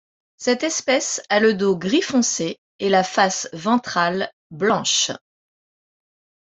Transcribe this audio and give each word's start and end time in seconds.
Cette 0.37 0.63
espèce 0.63 1.21
a 1.29 1.39
le 1.39 1.53
dos 1.53 1.77
gris 1.77 2.01
foncé 2.01 2.57
et 2.79 2.89
la 2.89 3.03
face 3.03 3.47
ventrale 3.53 4.31
blanche. 4.49 5.11